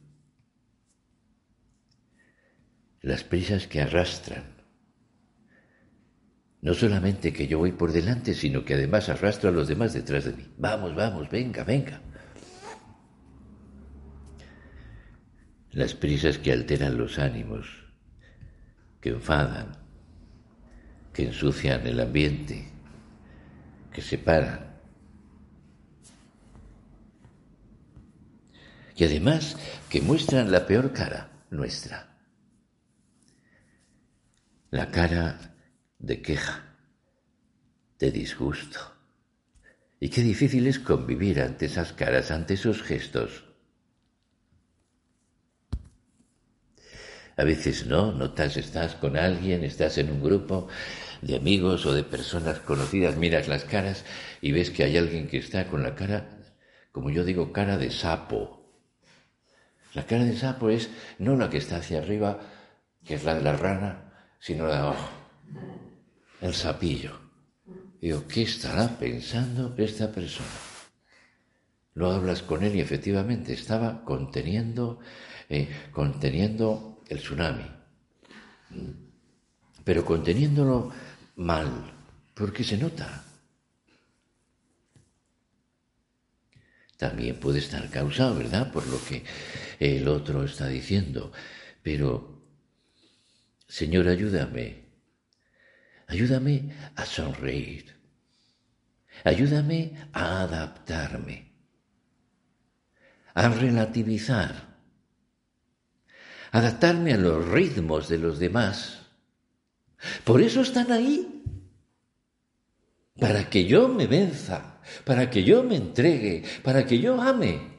las 3.07 3.23
prisas 3.23 3.67
que 3.67 3.81
arrastran. 3.81 4.43
No 6.61 6.73
solamente 6.73 7.31
que 7.31 7.47
yo 7.47 7.59
voy 7.59 7.71
por 7.71 7.93
delante, 7.93 8.33
sino 8.33 8.65
que 8.65 8.73
además 8.73 9.07
arrastro 9.07 9.49
a 9.49 9.53
los 9.53 9.67
demás 9.67 9.93
detrás 9.93 10.25
de 10.25 10.33
mí. 10.33 10.45
Vamos, 10.57 10.93
vamos, 10.93 11.29
venga, 11.29 11.63
venga. 11.63 12.01
Las 15.71 15.93
prisas 15.93 16.37
que 16.37 16.51
alteran 16.51 16.97
los 16.97 17.17
ánimos, 17.19 17.67
que 18.99 19.09
enfadan, 19.09 19.77
que 21.13 21.27
ensucian 21.27 21.85
el 21.87 21.99
ambiente, 21.99 22.67
que 23.93 24.01
separan. 24.01 24.76
Y 28.97 29.05
además 29.05 29.55
que 29.89 30.01
muestran 30.01 30.51
la 30.51 30.65
peor 30.65 30.91
cara 30.91 31.29
nuestra 31.49 32.17
la 34.69 34.91
cara 34.91 35.55
de 35.97 36.21
queja, 36.21 36.75
de 37.99 38.11
disgusto. 38.11 38.79
Y 39.99 40.09
qué 40.09 40.21
difícil 40.21 40.67
es 40.67 40.79
convivir 40.79 41.41
ante 41.41 41.65
esas 41.65 41.93
caras, 41.93 42.31
ante 42.31 42.55
esos 42.55 42.83
gestos. 42.83 43.45
A 47.37 47.43
veces 47.43 47.85
no, 47.85 48.11
notas, 48.11 48.57
estás 48.57 48.95
con 48.95 49.15
alguien, 49.15 49.63
estás 49.63 49.97
en 49.97 50.11
un 50.11 50.21
grupo 50.21 50.67
de 51.21 51.35
amigos 51.35 51.85
o 51.85 51.93
de 51.93 52.03
personas 52.03 52.59
conocidas, 52.59 53.15
miras 53.15 53.47
las 53.47 53.63
caras 53.63 54.03
y 54.41 54.51
ves 54.51 54.69
que 54.69 54.83
hay 54.83 54.97
alguien 54.97 55.27
que 55.27 55.37
está 55.37 55.67
con 55.67 55.83
la 55.83 55.95
cara, 55.95 56.29
como 56.91 57.09
yo 57.09 57.23
digo, 57.23 57.53
cara 57.53 57.77
de 57.77 57.91
sapo. 57.91 58.66
La 59.97 60.05
cara 60.05 60.25
de 60.25 60.37
sapo 60.37 60.69
es 60.69 60.91
no 61.17 61.35
la 61.35 61.49
que 61.49 61.57
está 61.57 61.77
hacia 61.77 61.97
arriba, 61.97 62.39
que 63.03 63.15
es 63.15 63.23
la 63.23 63.33
de 63.33 63.41
la 63.41 63.57
rana, 63.57 64.13
sino 64.39 64.67
de 64.67 64.75
abajo. 64.75 65.09
El 66.39 66.53
sapillo. 66.53 67.19
Digo, 67.99 68.27
¿qué 68.27 68.43
estará 68.43 68.89
pensando 68.99 69.73
esta 69.75 70.11
persona? 70.11 70.53
Lo 71.95 72.11
hablas 72.11 72.43
con 72.43 72.63
él 72.63 72.75
y 72.75 72.79
efectivamente 72.79 73.53
estaba 73.53 74.03
conteniendo, 74.03 74.99
eh, 75.49 75.67
conteniendo 75.91 77.01
el 77.07 77.17
tsunami. 77.17 77.65
Pero 79.83 80.05
conteniéndolo 80.05 80.91
mal, 81.37 81.71
porque 82.35 82.63
se 82.63 82.77
nota. 82.77 83.23
También 86.97 87.39
puede 87.39 87.59
estar 87.59 87.89
causado, 87.89 88.35
¿verdad? 88.35 88.71
Por 88.71 88.87
lo 88.87 88.99
que 89.03 89.23
el 89.79 90.07
otro 90.07 90.43
está 90.43 90.67
diciendo. 90.67 91.31
Pero 91.83 92.37
Señor, 93.67 94.07
ayúdame. 94.07 94.87
Ayúdame 96.07 96.73
a 96.95 97.05
sonreír. 97.05 97.93
Ayúdame 99.25 99.91
a 100.13 100.41
adaptarme. 100.41 101.51
A 103.33 103.49
relativizar. 103.49 104.77
Adaptarme 106.51 107.13
a 107.13 107.17
los 107.17 107.45
ritmos 107.49 108.07
de 108.07 108.17
los 108.17 108.39
demás. 108.39 109.01
Por 110.23 110.41
eso 110.41 110.61
están 110.61 110.91
ahí. 110.91 111.43
Para 113.19 113.49
que 113.49 113.65
yo 113.65 113.89
me 113.89 114.07
venza, 114.07 114.76
para 115.03 115.29
que 115.29 115.43
yo 115.43 115.63
me 115.63 115.75
entregue, 115.75 116.43
para 116.63 116.85
que 116.85 116.99
yo 116.99 117.21
ame. 117.21 117.77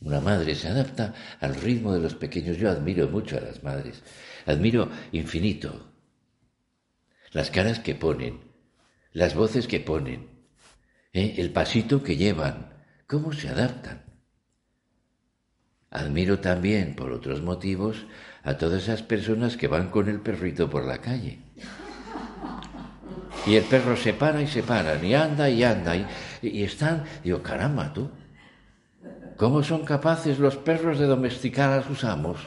Una 0.00 0.20
madre 0.20 0.54
se 0.54 0.68
adapta 0.68 1.14
al 1.40 1.54
ritmo 1.54 1.92
de 1.94 2.00
los 2.00 2.14
pequeños. 2.14 2.56
Yo 2.56 2.70
admiro 2.70 3.08
mucho 3.08 3.36
a 3.36 3.40
las 3.40 3.62
madres, 3.62 4.02
admiro 4.46 4.90
infinito. 5.12 5.88
las 7.32 7.50
caras 7.50 7.78
que 7.78 7.94
ponen, 7.94 8.40
las 9.12 9.34
voces 9.34 9.66
que 9.66 9.80
ponen, 9.80 10.28
¿eh? 11.14 11.36
el 11.38 11.50
pasito 11.50 12.02
que 12.02 12.16
llevan, 12.16 12.74
cómo 13.06 13.32
se 13.32 13.48
adaptan. 13.48 14.02
Admiro 15.90 16.40
también, 16.40 16.94
por 16.94 17.12
otros 17.12 17.42
motivos, 17.42 18.06
a 18.42 18.56
todas 18.56 18.84
esas 18.84 19.02
personas 19.02 19.56
que 19.56 19.68
van 19.68 19.90
con 19.90 20.08
el 20.08 20.20
perrito 20.20 20.68
por 20.68 20.84
la 20.84 20.98
calle. 20.98 21.38
Y 23.46 23.56
el 23.56 23.64
perro 23.64 23.96
se 23.96 24.12
para 24.14 24.40
y 24.40 24.46
se 24.46 24.62
para, 24.62 24.96
y 25.04 25.14
anda 25.14 25.50
y 25.50 25.64
anda, 25.64 25.96
y, 25.96 26.06
y 26.42 26.62
están, 26.62 27.04
digo, 27.24 27.42
caramba, 27.42 27.92
tú, 27.92 28.10
¿cómo 29.36 29.62
son 29.62 29.84
capaces 29.84 30.38
los 30.38 30.56
perros 30.56 30.98
de 30.98 31.06
domesticar 31.06 31.72
a 31.72 31.82
sus 31.82 32.04
amos? 32.04 32.38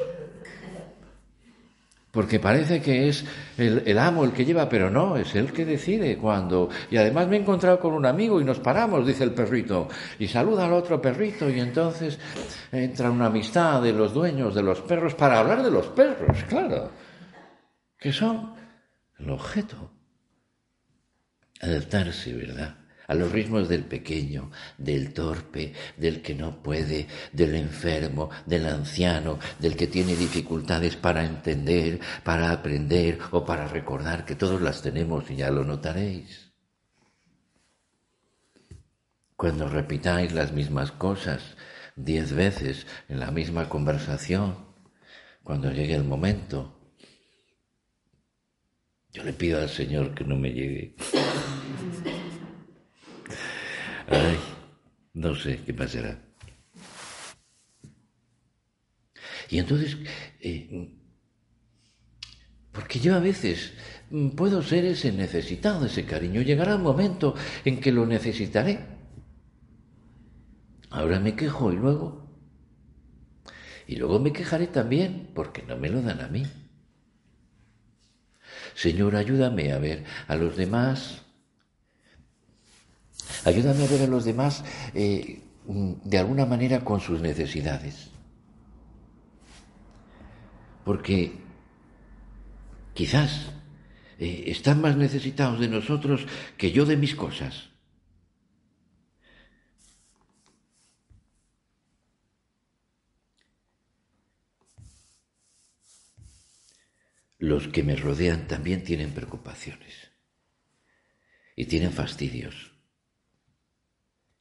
porque 2.16 2.40
parece 2.40 2.82
que 2.82 3.10
es 3.10 3.26
el, 3.58 3.98
amo 4.00 4.24
el 4.24 4.32
que 4.32 4.46
lleva, 4.46 4.70
pero 4.70 4.90
no, 4.90 5.18
es 5.18 5.36
él 5.36 5.52
que 5.52 5.66
decide 5.66 6.18
cuando. 6.18 6.70
Y 6.90 6.96
además 6.96 7.28
me 7.28 7.36
he 7.36 7.42
encontrado 7.42 7.78
con 7.78 7.94
un 7.94 8.06
amigo 8.06 8.40
y 8.40 8.46
nos 8.46 8.62
paramos, 8.62 9.06
dice 9.06 9.26
el 9.26 9.34
perrito, 9.34 9.90
y 10.18 10.26
saluda 10.26 10.64
al 10.64 10.72
otro 10.72 11.02
perrito 11.02 11.50
y 11.50 11.60
entonces 11.60 12.18
entra 12.72 13.12
una 13.12 13.26
amistad 13.26 13.82
de 13.82 13.92
los 13.92 14.14
dueños 14.14 14.56
de 14.56 14.64
los 14.64 14.80
perros 14.80 15.14
para 15.14 15.40
hablar 15.40 15.62
de 15.62 15.70
los 15.70 15.88
perros, 15.88 16.42
claro, 16.48 16.90
que 18.00 18.14
son 18.14 18.54
el 19.20 19.30
objeto. 19.32 19.92
Adaptarse, 21.62 22.34
¿verdad? 22.34 22.86
a 23.08 23.14
los 23.14 23.32
ritmos 23.32 23.70
del 23.70 23.84
pequeño, 23.84 24.52
del 24.78 25.14
torpe, 25.14 25.74
del 25.98 26.22
que 26.22 26.34
no 26.34 26.62
puede, 26.62 27.08
del 27.32 27.56
enfermo, 27.56 28.30
del 28.46 28.66
anciano, 28.66 29.40
del 29.60 29.76
que 29.76 29.88
tiene 29.88 30.16
dificultades 30.16 30.96
para 30.96 31.24
entender, 31.24 32.00
para 32.24 32.52
aprender 32.52 33.20
o 33.32 33.46
para 33.46 33.68
recordar, 33.68 34.26
que 34.26 34.36
todos 34.36 34.62
las 34.62 34.82
tenemos 34.82 35.30
y 35.30 35.38
ya 35.38 35.52
lo 35.52 35.64
notaréis. 35.64 36.52
Cuando 39.36 39.68
repitáis 39.68 40.32
las 40.32 40.54
mismas 40.54 40.92
cosas 40.92 41.58
diez 41.96 42.34
veces 42.34 42.88
en 43.10 43.20
la 43.20 43.32
misma 43.32 43.70
conversación, 43.70 44.66
cuando 45.44 45.72
llegue 45.72 45.94
el 45.94 46.06
momento, 46.06 46.75
yo 49.16 49.24
le 49.24 49.32
pido 49.32 49.62
al 49.62 49.70
Señor 49.70 50.14
que 50.14 50.26
no 50.26 50.36
me 50.36 50.52
llegue. 50.52 50.94
Ay, 54.10 54.38
no 55.14 55.34
sé 55.34 55.62
qué 55.66 55.74
pasará. 55.74 56.22
Y 59.50 59.60
entonces, 59.60 59.96
eh, 60.42 61.00
porque 62.74 63.00
yo 63.00 63.16
a 63.16 63.20
veces 63.20 63.72
puedo 64.36 64.62
ser 64.62 64.84
ese 64.84 65.14
necesitado, 65.14 65.86
ese 65.86 66.04
cariño. 66.04 66.42
Llegará 66.42 66.76
un 66.76 66.84
momento 66.84 67.36
en 67.64 67.80
que 67.80 67.94
lo 67.94 68.06
necesitaré. 68.06 68.86
Ahora 70.90 71.22
me 71.22 71.38
quejo 71.38 71.72
y 71.72 71.78
luego. 71.78 72.38
Y 73.88 73.96
luego 73.96 74.20
me 74.20 74.34
quejaré 74.34 74.68
también 74.68 75.32
porque 75.34 75.64
no 75.64 75.78
me 75.78 75.88
lo 75.88 76.02
dan 76.02 76.20
a 76.20 76.28
mí. 76.28 76.44
Señor, 78.76 79.16
ayúdame 79.16 79.72
a 79.72 79.80
ver 79.80 80.04
a 80.28 80.36
los 80.36 80.56
demás 80.56 81.26
Ayúdame 83.44 83.84
a 83.84 83.88
ver 83.88 84.02
a 84.02 84.08
los 84.08 84.26
demás 84.26 84.64
eh, 84.94 85.42
de 85.68 86.18
alguna 86.18 86.46
manera 86.46 86.84
con 86.84 87.00
sus 87.00 87.22
necesidades. 87.22 88.10
Porque 90.84 91.34
quizás 92.94 93.52
eh, 94.20 94.46
están 94.48 94.82
más 94.82 94.96
necesitados 94.98 95.60
de 95.60 95.68
nosotros 95.68 96.26
que 96.58 96.72
yo 96.72 96.86
de 96.86 96.98
mis 96.98 97.16
cosas. 97.16 97.70
Los 107.38 107.68
que 107.68 107.84
me 107.84 107.96
rodean 107.96 108.48
también 108.48 108.84
tienen 108.84 109.12
preocupaciones 109.12 110.12
y 111.56 111.66
tienen 111.66 111.92
fastidios 111.92 112.76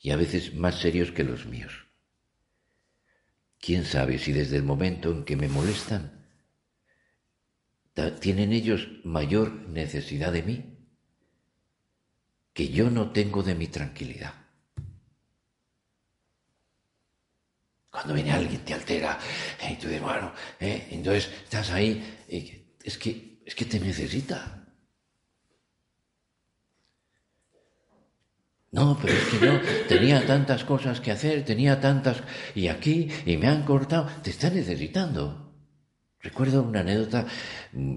y 0.05 0.11
a 0.11 0.17
veces 0.17 0.55
más 0.55 0.81
serios 0.81 1.13
que 1.13 1.25
los 1.25 1.47
míos. 1.47 1.87
¿Quién 3.59 3.87
sabe 3.87 4.19
si 4.19 4.33
desde 4.33 4.59
el 4.59 4.63
momento 4.63 5.11
en 5.11 5.25
que 5.25 5.35
me 5.35 5.49
molestan, 5.49 6.27
tienen 8.21 8.53
ellos 8.53 8.87
mayor 9.03 9.51
necesidad 9.69 10.31
de 10.31 10.43
mí 10.43 10.77
que 12.53 12.69
yo 12.69 12.91
no 12.91 13.13
tengo 13.13 13.43
de 13.43 13.55
mi 13.55 13.67
tranquilidad? 13.69 14.35
Cuando 17.89 18.13
viene 18.13 18.33
alguien, 18.33 18.63
te 18.63 18.75
altera, 18.75 19.19
y 19.71 19.77
tú 19.77 19.87
dices, 19.87 20.03
bueno, 20.03 20.35
¿eh? 20.61 20.89
entonces 20.91 21.33
estás 21.45 21.71
ahí, 21.71 22.27
es 22.85 22.99
que, 22.99 23.43
es 23.45 23.55
que 23.55 23.65
te 23.65 23.81
necesita. 23.81 24.61
No, 28.71 28.99
pero 29.01 29.15
es 29.15 29.25
que 29.25 29.47
yo 29.47 29.61
tenía 29.89 30.27
tantas 30.27 30.65
cosas 30.65 31.01
que 31.01 31.11
hacer, 31.11 31.45
tenía 31.45 31.81
tantas... 31.81 32.23
Y 32.55 32.69
aquí, 32.69 33.09
y 33.25 33.37
me 33.37 33.47
han 33.49 33.63
cortado, 33.63 34.09
te 34.23 34.31
está 34.31 34.51
necesitando. 34.51 35.55
Recuerdo 36.21 36.63
una 36.63 36.81
anécdota 36.81 37.27
mm, 37.73 37.97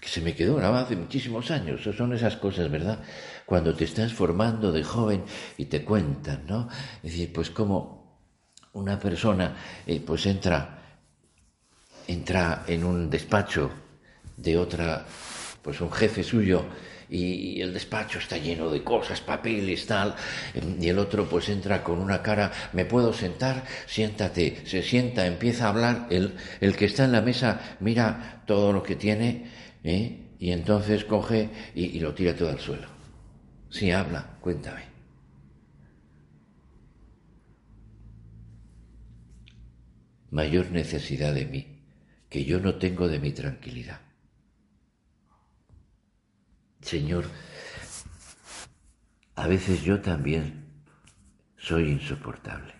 que 0.00 0.08
se 0.08 0.20
me 0.22 0.34
quedó 0.34 0.56
grabada 0.56 0.84
hace 0.84 0.96
muchísimos 0.96 1.50
años. 1.50 1.82
Son 1.96 2.12
esas 2.12 2.36
cosas, 2.36 2.70
¿verdad? 2.70 3.02
Cuando 3.44 3.74
te 3.74 3.84
estás 3.84 4.12
formando 4.12 4.72
de 4.72 4.82
joven 4.82 5.24
y 5.56 5.66
te 5.66 5.84
cuentan, 5.84 6.46
¿no? 6.46 6.68
Es 6.96 7.12
decir, 7.12 7.32
pues 7.32 7.50
como 7.50 8.18
una 8.72 8.98
persona, 8.98 9.54
eh, 9.86 10.00
pues 10.00 10.26
entra, 10.26 10.98
entra 12.08 12.64
en 12.66 12.84
un 12.84 13.10
despacho 13.10 13.85
de 14.36 14.56
otra, 14.56 15.06
pues 15.62 15.80
un 15.80 15.92
jefe 15.92 16.22
suyo, 16.22 16.64
y, 17.08 17.60
el 17.60 17.72
despacho 17.72 18.18
está 18.18 18.36
lleno 18.38 18.70
de 18.70 18.82
cosas, 18.82 19.20
papeles, 19.20 19.86
tal, 19.86 20.14
y 20.80 20.88
el 20.88 20.98
otro 20.98 21.28
pues 21.28 21.48
entra 21.48 21.82
con 21.82 21.98
una 21.98 22.22
cara, 22.22 22.52
¿me 22.72 22.84
puedo 22.84 23.12
sentar? 23.12 23.64
Siéntate, 23.86 24.62
se 24.66 24.82
sienta, 24.82 25.26
empieza 25.26 25.66
a 25.66 25.68
hablar, 25.70 26.06
el, 26.10 26.34
el 26.60 26.76
que 26.76 26.86
está 26.86 27.04
en 27.04 27.12
la 27.12 27.22
mesa 27.22 27.76
mira 27.80 28.42
todo 28.46 28.72
lo 28.72 28.82
que 28.82 28.96
tiene, 28.96 29.46
¿eh? 29.84 30.18
y 30.38 30.50
entonces 30.50 31.04
coge 31.04 31.50
y, 31.74 31.84
y 31.84 32.00
lo 32.00 32.14
tira 32.14 32.34
todo 32.34 32.50
al 32.50 32.60
suelo. 32.60 32.88
Sí, 33.70 33.90
habla, 33.90 34.36
cuéntame. 34.40 34.82
Mayor 40.30 40.70
necesidad 40.70 41.32
de 41.32 41.46
mí, 41.46 41.66
que 42.28 42.44
yo 42.44 42.60
no 42.60 42.76
tengo 42.76 43.08
de 43.08 43.18
mi 43.18 43.32
tranquilidad. 43.32 44.05
Señor, 46.86 47.24
a 49.34 49.48
veces 49.48 49.82
yo 49.82 50.00
también 50.00 50.84
soy 51.56 51.88
insoportable. 51.90 52.74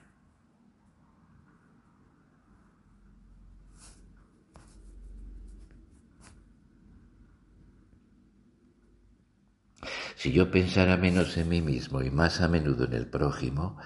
Si 10.15 10.31
yo 10.31 10.53
pensara 10.53 10.97
menos 10.97 11.37
en 11.37 11.49
mí 11.49 11.61
mismo 11.61 12.01
y 12.01 12.13
más 12.13 12.41
a 12.41 12.47
menudo 12.47 12.85
en 12.85 12.93
el 12.93 13.09
prójimo, 13.09 13.77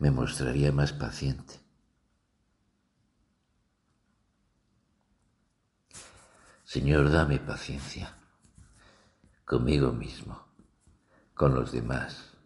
me 0.00 0.10
mostraría 0.10 0.72
más 0.72 0.92
paciente. 0.92 1.54
Señor, 6.64 7.12
dame 7.12 7.38
paciencia 7.38 8.17
conmigo 9.48 9.92
mismo, 9.92 10.46
con 11.32 11.54
los 11.54 11.72
demás, 11.72 12.36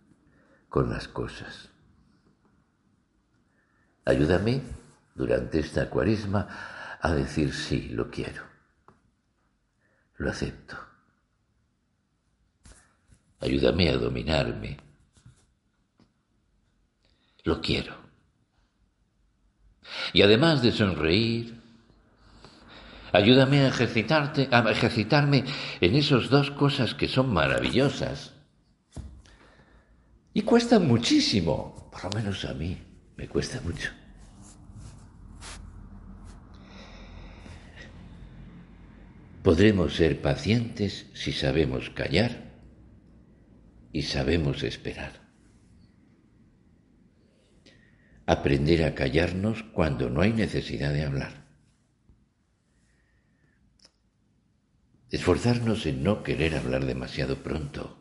con 0.69 0.89
las 0.89 1.09
cosas. 1.09 1.69
Ayúdame 4.05 4.63
durante 5.17 5.59
esta 5.59 5.91
cuaresma 5.91 6.47
a 7.01 7.13
decir 7.13 7.53
sí, 7.53 7.89
lo 7.89 8.09
quiero, 8.09 8.45
lo 10.19 10.31
acepto. 10.31 10.77
Ayúdame 13.41 13.91
a 13.91 13.97
dominarme, 13.97 14.79
lo 17.43 17.61
quiero. 17.61 17.97
Y 20.13 20.23
además 20.23 20.63
de 20.63 20.71
sonreír, 20.71 21.62
Ayúdame 23.13 23.61
a 23.61 23.69
ejercitarte, 23.69 24.49
a 24.51 24.61
ejercitarme 24.71 25.45
en 25.81 25.95
esas 25.95 26.31
dos 26.31 26.51
cosas 26.51 26.95
que 26.95 27.09
son 27.09 27.33
maravillosas. 27.33 28.33
Y 30.33 30.43
cuesta 30.43 30.79
muchísimo, 30.79 31.91
por 31.93 32.05
lo 32.05 32.11
menos 32.11 32.45
a 32.47 32.55
mí 32.55 32.79
me 33.17 33.29
cuesta 33.29 33.61
mucho. 33.61 33.91
Podremos 39.43 39.95
ser 39.97 40.23
pacientes 40.23 41.07
si 41.15 41.33
sabemos 41.33 41.91
callar 41.91 42.53
y 43.93 44.03
sabemos 44.03 44.63
esperar. 44.63 45.21
Aprender 48.25 48.85
a 48.85 48.95
callarnos 48.95 49.65
cuando 49.65 50.09
no 50.09 50.23
hay 50.23 50.33
necesidad 50.33 50.95
de 50.95 51.05
hablar. 51.05 51.42
Esforzarnos 55.13 55.85
en 55.85 56.03
no 56.03 56.23
querer 56.23 56.57
hablar 56.57 56.87
demasiado 56.87 57.37
pronto. 57.37 57.99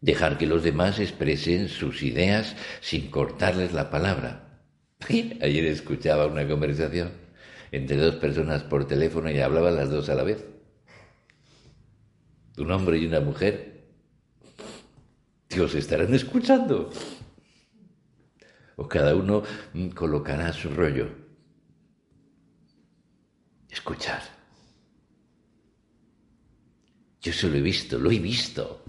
Dejar 0.00 0.38
que 0.38 0.46
los 0.46 0.62
demás 0.62 1.00
expresen 1.00 1.68
sus 1.68 2.04
ideas 2.04 2.54
sin 2.80 3.10
cortarles 3.10 3.72
la 3.72 3.90
palabra. 3.90 4.62
Ayer 5.08 5.64
escuchaba 5.64 6.28
una 6.28 6.46
conversación 6.46 7.10
entre 7.72 7.96
dos 7.96 8.14
personas 8.14 8.62
por 8.62 8.86
teléfono 8.86 9.28
y 9.32 9.40
hablaban 9.40 9.74
las 9.74 9.90
dos 9.90 10.08
a 10.10 10.14
la 10.14 10.22
vez. 10.22 10.46
Un 12.56 12.70
hombre 12.70 12.98
y 12.98 13.06
una 13.06 13.18
mujer. 13.18 13.88
Dios, 15.48 15.74
estarán 15.74 16.14
escuchando. 16.14 16.88
O 18.76 18.86
cada 18.86 19.16
uno 19.16 19.42
colocará 19.92 20.52
su 20.52 20.70
rollo. 20.70 21.08
Escuchar. 23.68 24.29
Yo 27.20 27.32
se 27.32 27.48
lo 27.48 27.56
he 27.56 27.60
visto, 27.60 27.98
lo 27.98 28.10
he 28.10 28.18
visto. 28.18 28.84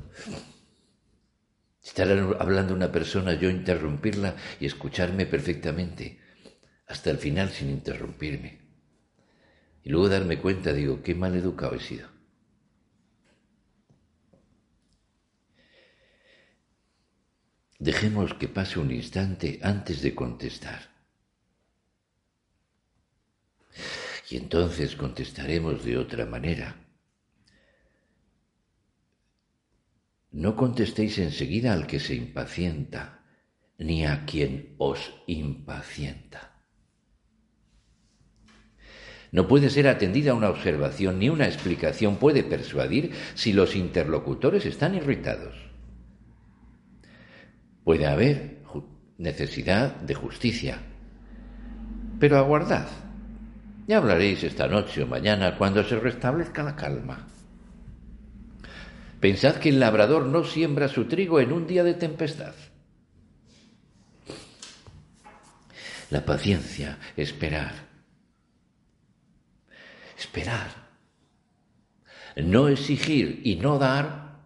Estar 1.84 2.10
hablando 2.40 2.74
una 2.74 2.92
persona, 2.92 3.34
yo 3.34 3.50
interrumpirla 3.50 4.36
y 4.60 4.66
escucharme 4.66 5.26
perfectamente, 5.26 6.20
hasta 6.88 7.10
el 7.10 7.18
final 7.18 7.50
sin 7.50 7.70
interrumpirme. 7.70 8.62
Y 9.84 9.90
luego 9.90 10.10
darme 10.10 10.40
cuenta, 10.40 10.72
digo, 10.72 11.02
qué 11.02 11.16
mal 11.16 11.36
educado 11.36 11.76
he 11.76 11.80
sido. 11.80 12.08
Dejemos 17.80 18.36
que 18.36 18.48
pase 18.48 18.80
un 18.80 18.92
instante 18.92 19.60
antes 19.64 20.04
de 20.04 20.14
contestar. 20.14 20.92
Y 24.30 24.38
entonces 24.38 24.96
contestaremos 24.96 25.84
de 25.84 25.98
otra 25.98 26.26
manera. 26.28 26.91
No 30.32 30.56
contestéis 30.56 31.18
enseguida 31.18 31.74
al 31.74 31.88
que 31.88 32.00
se 32.00 32.16
impacienta, 32.16 33.26
ni 33.78 34.06
a 34.06 34.26
quien 34.26 34.76
os 34.78 35.14
impacienta. 35.28 36.52
No 39.32 39.48
puede 39.48 39.70
ser 39.70 39.88
atendida 39.88 40.34
una 40.34 40.50
observación 40.50 41.20
ni 41.20 41.30
una 41.30 41.48
explicación 41.48 42.18
puede 42.18 42.44
persuadir 42.44 43.12
si 43.34 43.54
los 43.54 43.76
interlocutores 43.76 44.66
están 44.66 44.96
irritados. 44.96 45.56
Puede 47.84 48.06
haber 48.08 48.62
necesidad 49.18 49.96
de 49.96 50.16
justicia, 50.16 50.80
pero 52.20 52.38
aguardad. 52.38 52.88
Ya 53.88 53.98
hablaréis 53.98 54.44
esta 54.44 54.68
noche 54.68 55.04
o 55.04 55.08
mañana 55.08 55.58
cuando 55.58 55.84
se 55.84 56.00
restablezca 56.00 56.64
la 56.64 56.76
calma. 56.76 57.28
Pensad 59.22 59.58
que 59.58 59.70
el 59.70 59.80
labrador 59.80 60.26
no 60.26 60.44
siembra 60.44 60.88
su 60.88 61.06
trigo 61.06 61.40
en 61.40 61.54
un 61.54 61.68
día 61.68 61.84
de 61.84 61.94
tempestad. 61.94 62.56
La 66.10 66.26
paciencia, 66.26 66.98
esperar, 67.16 67.72
esperar. 70.18 70.72
No 72.36 72.68
exigir 72.68 73.42
y 73.44 73.58
no 73.58 73.78
dar 73.78 74.40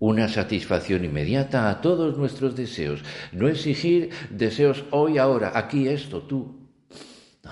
una 0.00 0.28
satisfacción 0.28 1.04
inmediata 1.04 1.70
a 1.70 1.80
todos 1.80 2.18
nuestros 2.18 2.56
deseos. 2.56 3.04
No 3.30 3.46
exigir 3.46 4.10
deseos 4.30 4.84
hoy, 4.90 5.18
ahora, 5.18 5.52
aquí 5.54 5.86
esto, 5.86 6.22
tú. 6.22 6.68
No. 7.44 7.50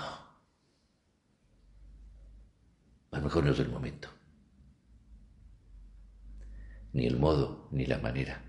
A 3.11 3.17
lo 3.17 3.21
mejor 3.21 3.45
no 3.45 3.51
es 3.51 3.59
el 3.59 3.69
momento. 3.69 4.18
Ni 6.93 7.05
el 7.05 7.17
modo, 7.17 7.67
ni 7.71 7.85
la 7.85 7.99
manera. 7.99 8.43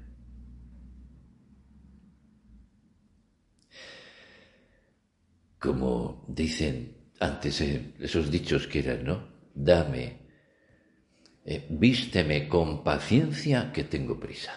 Como 5.59 6.25
dicen 6.29 6.97
antes 7.21 7.61
eh, 7.61 7.95
esos 8.01 8.31
dichos 8.31 8.67
que 8.67 8.79
eran, 8.79 9.05
¿no? 9.05 9.29
Dame, 9.55 10.21
eh, 11.45 11.67
vísteme 11.69 12.49
con 12.49 12.83
paciencia 12.83 13.71
que 13.73 13.85
tengo 13.85 14.19
prisa. 14.19 14.53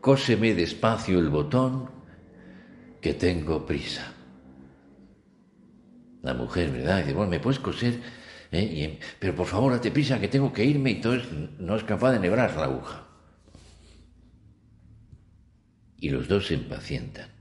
Cóseme 0.00 0.54
despacio 0.54 1.18
el 1.18 1.30
botón 1.30 1.90
que 3.00 3.14
tengo 3.14 3.64
prisa. 3.64 4.12
La 6.22 6.34
mujer, 6.34 6.70
¿verdad? 6.72 6.98
Dice, 6.98 7.12
bueno, 7.14 7.30
¿me 7.30 7.40
puedes 7.40 7.60
coser? 7.60 8.00
¿Eh? 8.58 8.98
pero 9.18 9.34
por 9.34 9.46
favor, 9.46 9.72
date 9.72 9.90
prisa 9.90 10.20
que 10.20 10.28
tengo 10.28 10.52
que 10.52 10.64
irme 10.64 10.90
y 10.90 10.94
entonces 10.96 11.30
no 11.58 11.76
es 11.76 11.84
capaz 11.84 12.12
de 12.12 12.20
nebrar 12.20 12.56
la 12.56 12.64
aguja. 12.64 13.06
Y 15.98 16.10
los 16.10 16.28
dos 16.28 16.46
se 16.46 16.54
impacientan 16.54 17.36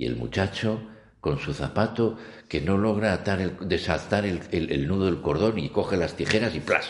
y 0.00 0.06
el 0.06 0.16
muchacho 0.16 0.80
con 1.20 1.38
su 1.38 1.52
zapato 1.52 2.16
que 2.48 2.62
no 2.62 2.78
logra 2.78 3.12
atar 3.12 3.38
el, 3.42 3.68
desatar 3.68 4.24
el, 4.24 4.88
nudo 4.88 5.04
del 5.04 5.20
cordón 5.20 5.58
y 5.58 5.68
coge 5.68 5.98
las 5.98 6.16
tijeras 6.16 6.54
y 6.54 6.60
¡plas! 6.60 6.88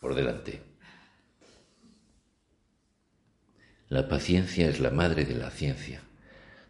por 0.00 0.16
delante. 0.16 0.60
La 3.88 4.08
paciencia 4.08 4.68
es 4.68 4.80
la 4.80 4.90
madre 4.90 5.24
de 5.24 5.36
la 5.36 5.52
ciencia, 5.52 6.00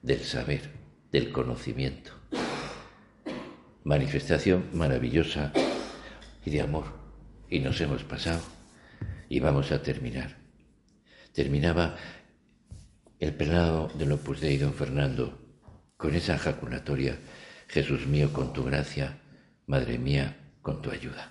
del 0.02 0.20
saber, 0.20 0.68
del 1.12 1.32
conocimiento. 1.32 2.12
Manifestación 3.84 4.68
maravillosa 4.72 5.52
y 6.44 6.50
de 6.50 6.60
amor. 6.60 6.84
Y 7.48 7.60
nos 7.60 7.80
hemos 7.80 8.04
pasado 8.04 8.40
y 9.28 9.40
vamos 9.40 9.72
a 9.72 9.82
terminar. 9.82 10.36
Terminaba 11.32 11.96
el 13.18 13.34
pelado 13.34 13.88
del 13.96 14.12
Opus 14.12 14.40
Dei, 14.40 14.56
don 14.58 14.74
Fernando, 14.74 15.38
con 15.96 16.14
esa 16.14 16.38
jaculatoria, 16.38 17.18
Jesús 17.68 18.06
mío, 18.06 18.32
con 18.32 18.52
tu 18.52 18.64
gracia, 18.64 19.18
Madre 19.66 19.98
mía, 19.98 20.36
con 20.62 20.82
tu 20.82 20.90
ayuda. 20.90 21.30